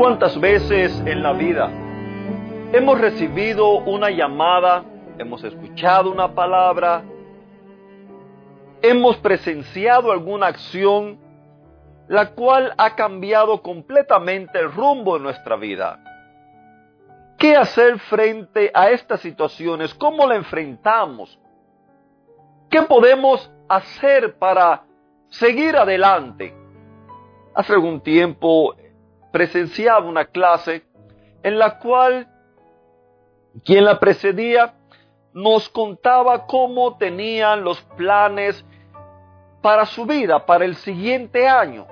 [0.00, 1.70] ¿Cuántas veces en la vida
[2.72, 4.82] hemos recibido una llamada,
[5.18, 7.04] hemos escuchado una palabra,
[8.80, 11.18] hemos presenciado alguna acción,
[12.08, 16.02] la cual ha cambiado completamente el rumbo de nuestra vida?
[17.36, 19.92] ¿Qué hacer frente a estas situaciones?
[19.92, 21.38] ¿Cómo la enfrentamos?
[22.70, 24.82] ¿Qué podemos hacer para
[25.28, 26.54] seguir adelante?
[27.54, 28.74] Hace algún tiempo
[29.32, 30.84] presenciaba una clase
[31.42, 32.28] en la cual
[33.64, 34.74] quien la precedía
[35.32, 38.64] nos contaba cómo tenían los planes
[39.62, 41.86] para su vida, para el siguiente año.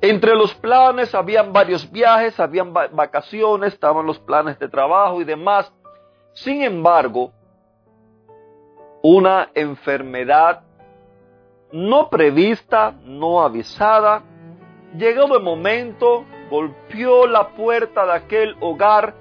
[0.00, 5.70] Entre los planes habían varios viajes, habían vacaciones, estaban los planes de trabajo y demás.
[6.32, 7.32] Sin embargo,
[9.02, 10.62] una enfermedad
[11.72, 14.22] no prevista, no avisada,
[14.96, 19.14] llegado el momento, golpeó la puerta de aquel hogar,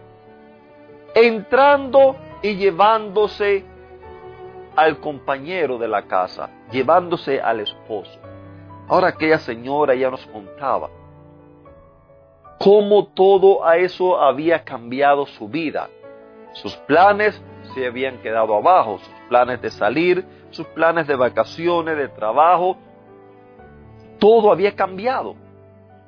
[1.14, 3.66] entrando y llevándose
[4.76, 8.20] al compañero de la casa, llevándose al esposo.
[8.88, 10.90] Ahora aquella señora ya nos contaba
[12.60, 15.90] cómo todo a eso había cambiado su vida.
[16.54, 17.42] Sus planes
[17.74, 22.78] se habían quedado abajo, sus planes de salir, sus planes de vacaciones, de trabajo,
[24.20, 25.36] todo había cambiado.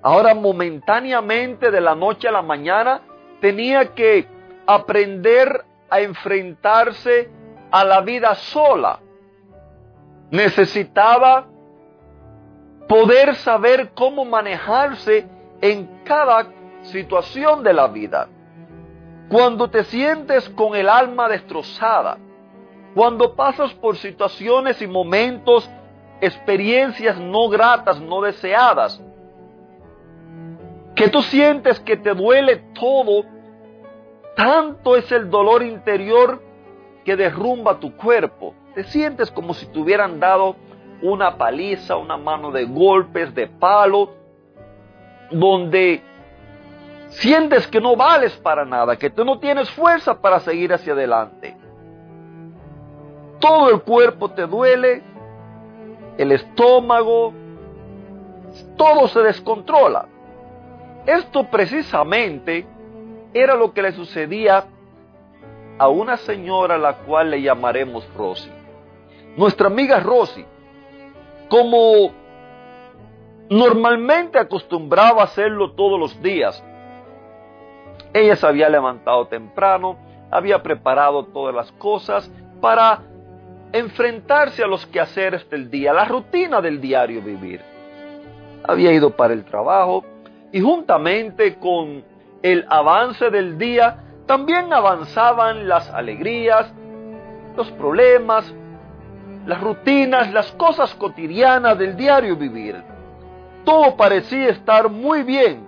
[0.04, 3.02] Ahora momentáneamente de la noche a la mañana
[3.40, 4.28] tenía que
[4.66, 7.30] aprender a enfrentarse
[7.70, 9.00] a la vida sola.
[10.32, 11.48] Necesitaba
[12.88, 15.28] poder saber cómo manejarse
[15.62, 16.48] en cada
[16.84, 18.28] situación de la vida.
[19.30, 22.18] Cuando te sientes con el alma destrozada,
[22.96, 25.70] cuando pasas por situaciones y momentos,
[26.20, 29.02] experiencias no gratas, no deseadas,
[31.02, 33.26] que tú sientes que te duele todo,
[34.36, 36.40] tanto es el dolor interior
[37.04, 38.54] que derrumba tu cuerpo.
[38.76, 40.56] Te sientes como si te hubieran dado
[41.02, 44.12] una paliza, una mano de golpes, de palo,
[45.32, 46.04] donde
[47.08, 51.58] sientes que no vales para nada, que tú no tienes fuerza para seguir hacia adelante.
[53.40, 55.02] Todo el cuerpo te duele,
[56.20, 57.34] el estómago,
[58.78, 60.11] todo se descontrola.
[61.06, 62.66] Esto precisamente
[63.34, 64.66] era lo que le sucedía
[65.78, 68.52] a una señora a la cual le llamaremos Rosy.
[69.36, 70.46] Nuestra amiga Rosy,
[71.50, 72.12] como
[73.50, 76.64] normalmente acostumbraba a hacerlo todos los días,
[78.14, 79.98] ella se había levantado temprano,
[80.30, 82.30] había preparado todas las cosas
[82.60, 83.02] para
[83.72, 87.62] enfrentarse a los quehaceres del día, la rutina del diario vivir.
[88.64, 90.04] Había ido para el trabajo,
[90.52, 92.04] y juntamente con
[92.42, 96.72] el avance del día, también avanzaban las alegrías,
[97.56, 98.54] los problemas,
[99.46, 102.82] las rutinas, las cosas cotidianas del diario vivir.
[103.66, 105.68] Todo parecía estar muy bien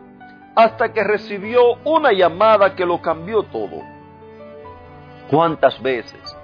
[0.56, 3.82] hasta que recibió una llamada que lo cambió todo.
[5.30, 6.38] ¿Cuántas veces?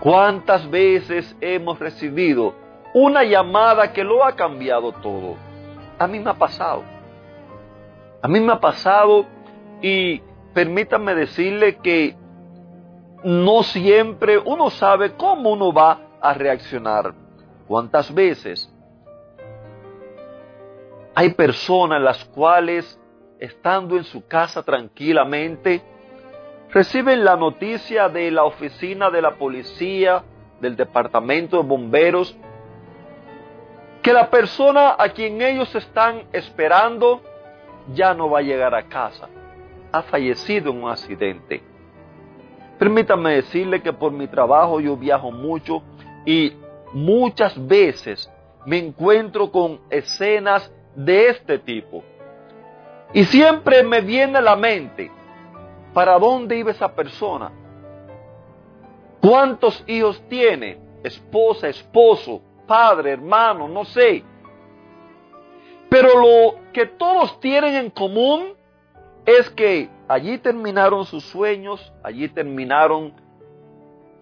[0.00, 2.54] ¿Cuántas veces hemos recibido
[2.94, 5.36] una llamada que lo ha cambiado todo?
[5.98, 6.95] A mí me ha pasado.
[8.22, 9.26] A mí me ha pasado
[9.82, 10.20] y
[10.54, 12.16] permítanme decirle que
[13.24, 17.14] no siempre uno sabe cómo uno va a reaccionar.
[17.66, 18.72] ¿Cuántas veces
[21.14, 23.00] hay personas las cuales,
[23.40, 25.82] estando en su casa tranquilamente,
[26.70, 30.22] reciben la noticia de la oficina de la policía,
[30.60, 32.36] del departamento de bomberos,
[34.02, 37.22] que la persona a quien ellos están esperando
[37.94, 39.28] ya no va a llegar a casa.
[39.92, 41.62] Ha fallecido en un accidente.
[42.78, 45.82] Permítame decirle que por mi trabajo yo viajo mucho
[46.26, 46.52] y
[46.92, 48.30] muchas veces
[48.66, 52.02] me encuentro con escenas de este tipo.
[53.12, 55.10] Y siempre me viene a la mente,
[55.94, 57.50] ¿para dónde iba esa persona?
[59.20, 60.78] ¿Cuántos hijos tiene?
[61.02, 64.22] Esposa, esposo, padre, hermano, no sé.
[65.88, 68.54] Pero lo que todos tienen en común
[69.24, 73.12] es que allí terminaron sus sueños, allí terminaron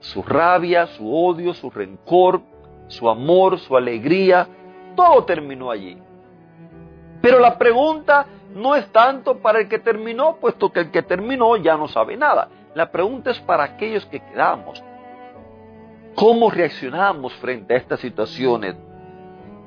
[0.00, 2.43] su rabia, su odio, su rencor,
[2.88, 4.46] su amor, su alegría,
[4.94, 5.99] todo terminó allí.
[7.20, 11.56] Pero la pregunta no es tanto para el que terminó, puesto que el que terminó
[11.56, 12.49] ya no sabe nada.
[12.75, 14.82] La pregunta es para aquellos que quedamos.
[16.14, 18.76] ¿Cómo reaccionamos frente a estas situaciones?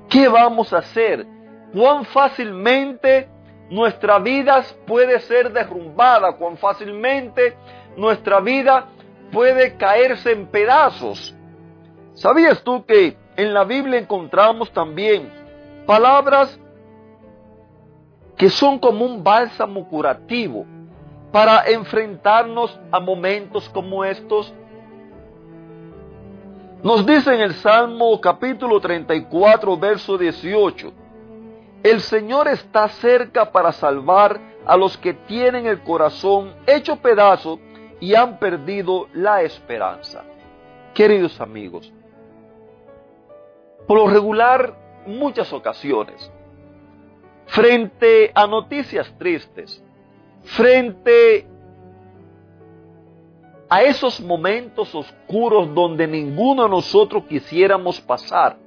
[0.09, 1.25] ¿Qué vamos a hacer?
[1.73, 3.27] ¿Cuán fácilmente
[3.69, 6.33] nuestra vida puede ser derrumbada?
[6.33, 7.55] ¿Cuán fácilmente
[7.95, 8.87] nuestra vida
[9.31, 11.35] puede caerse en pedazos?
[12.13, 15.29] ¿Sabías tú que en la Biblia encontramos también
[15.85, 16.59] palabras
[18.37, 20.65] que son como un bálsamo curativo
[21.31, 24.53] para enfrentarnos a momentos como estos?
[26.81, 30.93] Nos dice en el Salmo capítulo 34, verso 18,
[31.83, 37.59] el Señor está cerca para salvar a los que tienen el corazón hecho pedazo
[37.99, 40.23] y han perdido la esperanza.
[40.93, 41.91] Queridos amigos,
[43.87, 44.75] por lo regular,
[45.05, 46.31] muchas ocasiones,
[47.45, 49.81] frente a noticias tristes,
[50.43, 51.47] frente
[53.69, 58.57] a esos momentos oscuros donde ninguno de nosotros quisiéramos pasar,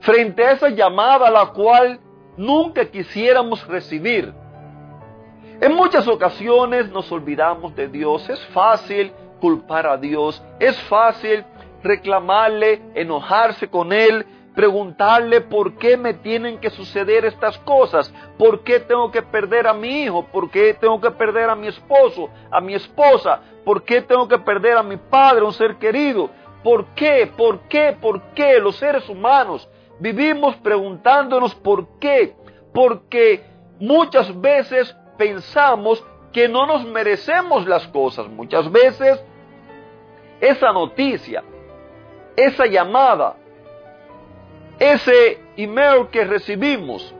[0.00, 2.00] frente a esa llamada la cual
[2.36, 4.32] nunca quisiéramos recibir.
[5.60, 8.28] En muchas ocasiones nos olvidamos de Dios.
[8.28, 10.42] Es fácil culpar a Dios.
[10.60, 11.44] Es fácil
[11.82, 14.24] reclamarle, enojarse con Él,
[14.54, 19.74] preguntarle por qué me tienen que suceder estas cosas, por qué tengo que perder a
[19.74, 24.02] mi hijo, por qué tengo que perder a mi esposo, a mi esposa, por qué
[24.02, 26.30] tengo que perder a mi padre, un ser querido,
[26.64, 29.68] por qué, por qué, por qué los seres humanos
[30.00, 32.34] vivimos preguntándonos por qué,
[32.72, 33.44] porque
[33.80, 39.22] muchas veces pensamos que no nos merecemos las cosas, muchas veces
[40.40, 41.42] esa noticia,
[42.36, 43.36] esa llamada,
[44.78, 47.14] ese email que recibimos,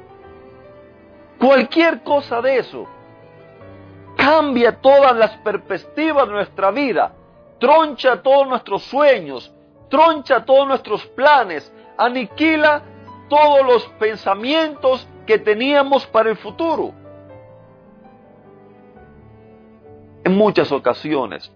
[1.38, 2.86] cualquier cosa de eso,
[4.16, 7.12] cambia todas las perspectivas de nuestra vida,
[7.58, 9.52] troncha todos nuestros sueños,
[9.88, 12.82] troncha todos nuestros planes, aniquila
[13.28, 16.94] todos los pensamientos que teníamos para el futuro.
[20.24, 21.52] En muchas ocasiones,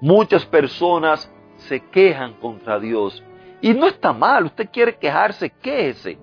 [0.00, 3.22] muchas personas se quejan contra Dios.
[3.60, 6.18] Y no está mal, usted quiere quejarse, quéjese.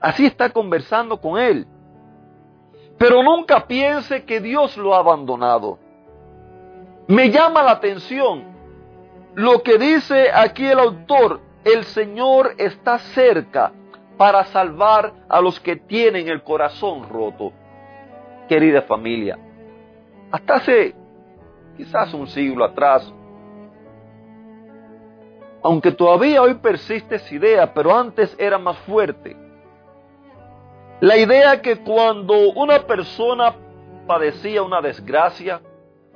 [0.00, 1.66] Así está conversando con Él.
[2.98, 5.78] Pero nunca piense que Dios lo ha abandonado.
[7.08, 8.44] Me llama la atención
[9.34, 13.72] lo que dice aquí el autor, el Señor está cerca
[14.16, 17.52] para salvar a los que tienen el corazón roto.
[18.48, 19.38] Querida familia,
[20.30, 20.94] hasta hace
[21.76, 23.12] quizás un siglo atrás,
[25.62, 29.36] aunque todavía hoy persiste esa idea, pero antes era más fuerte.
[31.00, 33.54] La idea que cuando una persona
[34.06, 35.60] padecía una desgracia,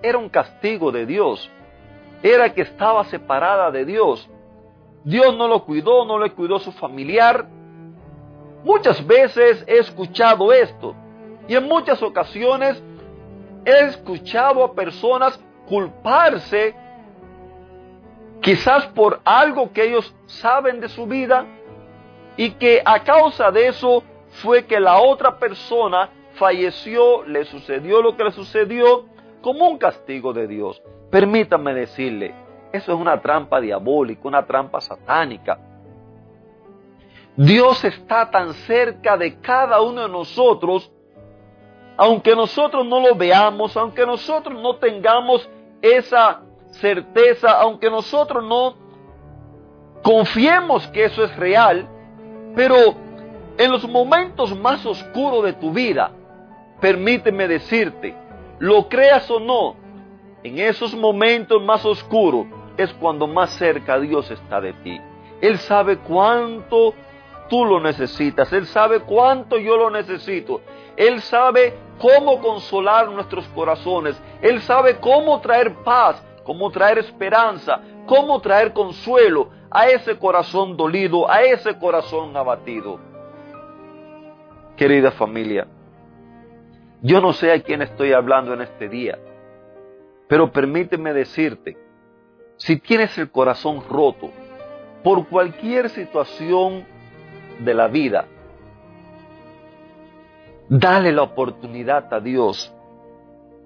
[0.02, 1.50] era un castigo de Dios,
[2.23, 4.29] era que estaba separada de Dios.
[5.05, 7.46] Dios no lo cuidó, no le cuidó su familiar.
[8.65, 10.94] Muchas veces he escuchado esto
[11.46, 12.82] y en muchas ocasiones
[13.65, 16.75] he escuchado a personas culparse
[18.41, 21.46] quizás por algo que ellos saben de su vida
[22.37, 24.03] y que a causa de eso
[24.43, 29.05] fue que la otra persona falleció, le sucedió lo que le sucedió
[29.41, 30.82] como un castigo de Dios.
[31.11, 32.34] Permítame decirle,
[32.75, 35.61] eso es una trampa diabólica, una trampa satánica.
[37.37, 40.91] Dios está tan cerca de cada uno de nosotros,
[41.97, 45.49] aunque nosotros no lo veamos, aunque nosotros no tengamos
[45.81, 46.41] esa
[46.71, 48.75] certeza, aunque nosotros no
[50.03, 51.87] confiemos que eso es real,
[52.57, 52.75] pero
[53.57, 56.11] en los momentos más oscuros de tu vida,
[56.81, 58.17] permíteme decirte,
[58.59, 59.77] lo creas o no,
[60.43, 65.01] en esos momentos más oscuros es cuando más cerca Dios está de ti.
[65.41, 66.95] Él sabe cuánto
[67.49, 70.61] tú lo necesitas, Él sabe cuánto yo lo necesito,
[70.97, 78.41] Él sabe cómo consolar nuestros corazones, Él sabe cómo traer paz cómo traer esperanza, cómo
[78.41, 83.01] traer consuelo a ese corazón dolido, a ese corazón abatido.
[84.77, 85.67] Querida familia,
[87.03, 89.19] yo no sé a quién estoy hablando en este día,
[90.29, 91.77] pero permíteme decirte,
[92.56, 94.31] si tienes el corazón roto
[95.03, 96.84] por cualquier situación
[97.61, 98.27] de la vida,
[100.69, 102.75] Dale la oportunidad a Dios,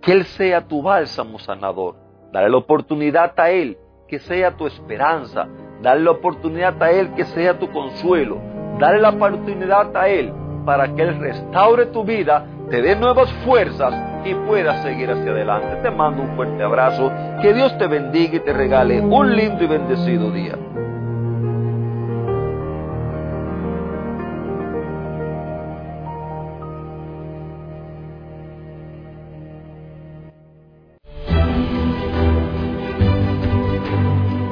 [0.03, 1.95] que Él sea tu bálsamo sanador.
[2.33, 3.79] Dale la oportunidad a Él,
[4.09, 5.47] que sea tu esperanza.
[5.81, 8.41] Dale la oportunidad a Él, que sea tu consuelo.
[8.81, 10.33] Dale la oportunidad a Él
[10.67, 13.95] para que Él restaure tu vida, te dé nuevas fuerzas
[14.31, 15.77] y puedas seguir hacia adelante.
[15.83, 17.11] Te mando un fuerte abrazo.
[17.41, 20.55] Que Dios te bendiga y te regale un lindo y bendecido día.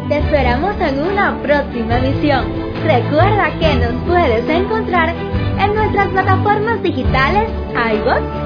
[0.09, 2.45] Te esperamos en una próxima emisión.
[2.85, 5.13] Recuerda que nos puedes encontrar
[5.59, 8.46] en nuestras plataformas digitales iBox,